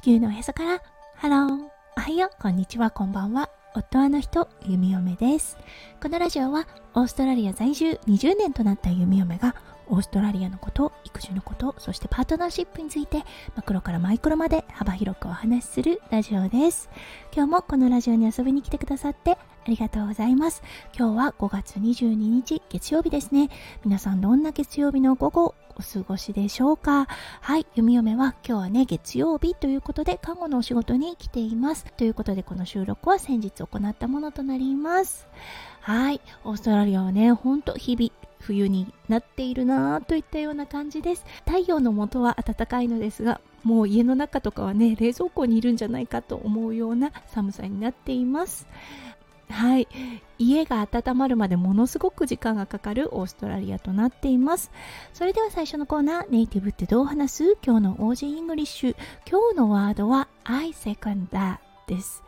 [0.00, 0.82] 地球のおへそから。
[1.16, 1.68] ハロー
[1.98, 2.42] おはよう。
[2.42, 2.90] こんにちは。
[2.90, 3.50] こんばんは。
[3.74, 5.58] 夫の人弓嫁です。
[6.02, 9.54] このラジオはオーストラリア在住20年となった弓嫁が
[9.88, 16.88] オーストラリアのこと育児のことそしてパートナーシップについてマクロからマイクロまで幅広くお話しするラジオです。
[17.34, 19.36] 今日もこのラジオに遊びに来てくださってあ
[19.66, 20.62] りがとうございます。
[20.96, 23.50] 今日は5月22日月曜日ですね。
[23.84, 27.06] 皆さんどんな月曜日の午後お過ごしでしょうか？
[27.40, 31.86] はい弓嫁は今日はね月曜日ということで看護のお仕事に来ています。
[31.96, 35.26] ということでこの収録は先日行ったものとなります。
[35.80, 41.24] はいオーストラリアはねほんと日々冬になっているなといったような感じです。
[41.46, 48.66] 太陽の元は暖かいのですがもう家の中とかはね冷蔵庫にいるんじゃないかと思うような寒さになっています。
[49.50, 49.88] はい。
[50.38, 54.70] 家が温まるまでものすごく時間がかかるオーストラリアとなっています。
[55.12, 57.58] それでは最初のコーナーネイティブってどう話す？
[57.62, 58.96] 今日の オージー English。
[59.28, 62.22] 今日のワードは I second that です。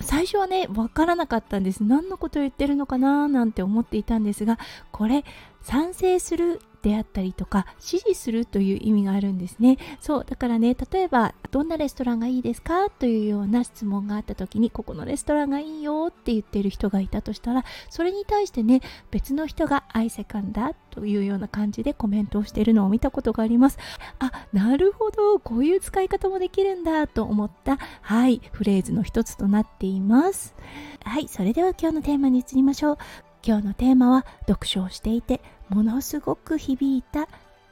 [0.00, 1.84] 最初はね分からなかったんです。
[1.84, 4.58] 何のことを言ってるのかななんて思っていたんですが
[4.90, 5.24] これ
[5.62, 9.78] 賛成するであったりとか支持するという意味があるんですね。
[10.00, 12.90] そうだからね例えばどんなレストランがいいですか？
[12.90, 18.80] というような質問があった時にここのレストランがいいよって言っている人がいたとしたらそれに対してね
[19.12, 23.78] 別の人が愛せかんだというような感じでコメントをしているのを見たことがあります。
[24.18, 30.56] あなるほどこういう使い方もできるんだと思ったはいフレーズの一つとなっています。
[31.04, 32.98] はいそれでは今日のテーマに移りましょう。
[33.44, 37.28] 今日のテーマは読書をしていてものすごく響いた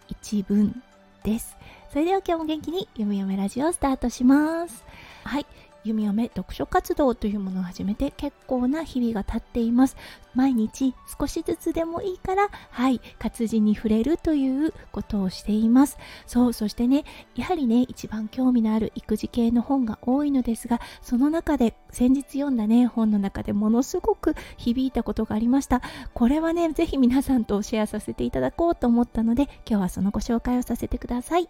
[0.08, 0.82] 一文
[1.22, 1.56] です。
[1.90, 4.84] それでは今日も元気によめよめラジオスタートします。
[5.24, 5.46] はい。
[5.84, 9.96] 弓嫁読書活動というものを始めて結構な日々が経っています。
[10.34, 15.98] 毎日少しずつでもいいからはい活字に触れるということをしています。
[16.26, 25.82] そうそしてねやはりね一番興味のある育児系の本が多いのですがその中で先日読んだね本の中でものすごく響いたことがありました。
[26.14, 31.48] これはねぜひ皆さんとシェアさせていただこうと思ったので今日はそのご紹介をさせてください。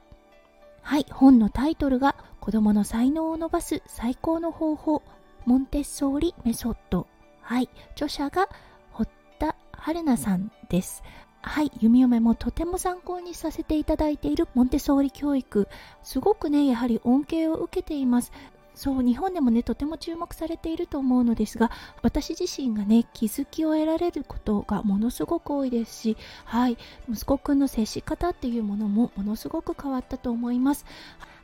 [0.83, 5.03] はい本のタイトルが子供の才能を伸ばす最高の方法
[5.45, 7.07] モンテッソーリメソッド。
[7.43, 7.69] はい。
[7.93, 8.49] 著者が
[8.93, 9.09] 堀
[9.39, 11.03] 田春奈さんです。
[11.43, 11.71] はい。
[11.81, 15.69] 弓嫁もとても参考にさせていただいているモンテッソーリ教育。
[16.03, 18.33] すごくねやはり恩恵を受けています。
[18.75, 21.71] そう日本でもねとても注目されていると思うのですが
[22.03, 26.79] 私自身がね気づきを得られることがものすごく多いですしはい。
[27.11, 30.87] 息子くんの接し方っていうものもものすごく変わったと思います。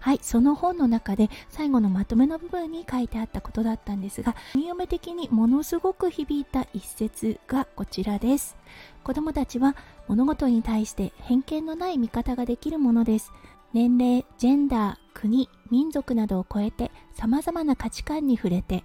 [0.06, 8.56] はいその本の中で最後のまとめの部分に書いてあったことだったんですが読め的にものすごく響いた一節がこちらです。
[9.02, 9.74] 子供たちは
[10.06, 13.32] 物事に対して偏見のない見方ができるものです。
[13.72, 18.84] 年齢ジェンダー国民族などを超えて様々な価値観に触れて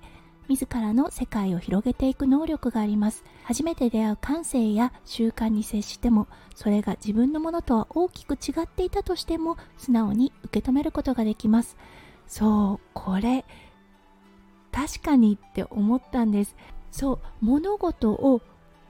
[0.52, 3.24] 自らの世界を広げていく能力があります。
[3.46, 11.78] 初めて出会う感性や習慣に接してもそれが自分のものとは大きく違っていたとしても素直に受け止めることができます。
[12.28, 13.46] そうこれ
[14.74, 16.58] 確かにって思ったんです。
[16.92, 18.42] そう物事を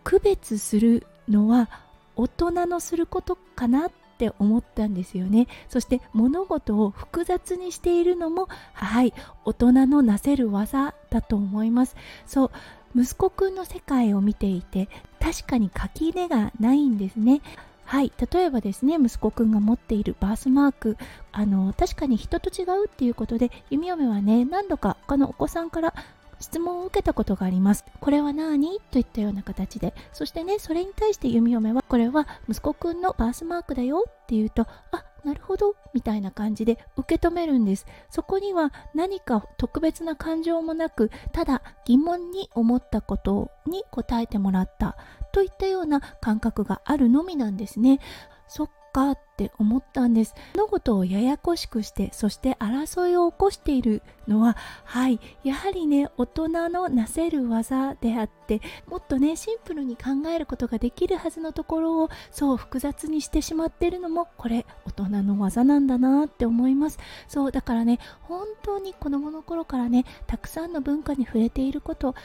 [0.04, 1.70] 区別するのは
[2.16, 5.48] 大人のすることかなって思ったんですよね。
[5.70, 9.14] そして物事を複雑にしているのもはい
[9.46, 11.96] 大人のなせる技だと思います
[12.26, 12.52] そう
[13.00, 14.90] 息子くんの世界を見ていて
[15.20, 17.42] 確かに垣根がないんですね
[17.86, 20.98] はい例えばですね息子くんが持っているバースマーク
[21.32, 25.94] あの確かに人と違うっていうことで弓嫁はね何度か他のお子さんから
[26.42, 27.86] 質問を受けたことがあります。
[28.00, 28.80] これは何？
[28.92, 29.94] といったような形で。
[30.12, 37.86] そしてね、それに対して弓嫁は、これは息子くんのバースマークだよって言うと、あ、なるほど、みたいな感じで受け止めるんです。
[38.10, 44.98] そこには何か特別な感情もなく、ただ疑問に思ったことに答えてもらった
[45.32, 48.00] といったような感覚があるのみなんですね。
[48.48, 50.36] そかって思ったんです。
[50.56, 67.00] 物事をややこしくしてそして争いを起こしているのははいやはりね大人のなせる技であってもっとねシンプルに考えることができるはずのところをそう複雑にしてしまっているのもこれ大人の技なんだなって思います。
[67.28, 72.16] そうだからね本当に子供の頃からねたくさんの文化に触れていること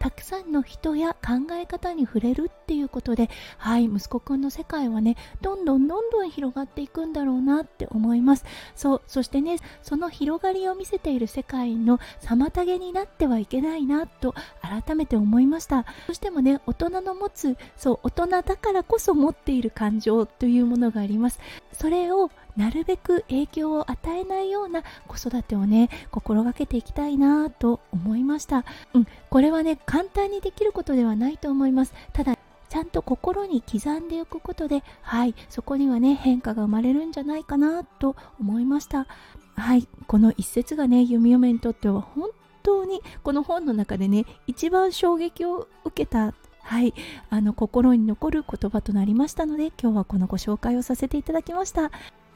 [0.00, 8.46] たくさんの人や考え方に触れるっていうことではい息子くんの世界はねどんどんどんどん広がっていくんだろうなって思います。
[8.74, 15.84] そうそしてねその広がりを見せている世界の妨げになってはいけないなと改めて思いました。
[16.06, 21.38] そしてもね大人の持つそう大人だからこそ持っている感情というものがあります。
[21.72, 28.64] それをなるべく影響を与えないような子育てをね心がけていきたいなと思いました。
[28.94, 31.92] うんこれはね簡単にできることではないと思います。
[32.12, 32.38] ただ
[32.68, 39.08] ちゃんと心に刻んでおくことではいそこにはね変化が生まれるんじゃないかなと思いました。
[39.56, 42.30] はいこの一節がね弓嫁にとっては本
[42.62, 46.94] 当にこの本の中でね一番衝撃を受けたはい
[47.28, 51.90] あの心に残る言葉となりましたので今日はこのご紹介をさせていただきました。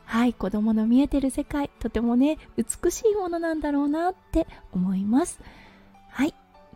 [0.06, 5.40] はい子供の見えてる世界とてもね美しいものなんだろうなって思います。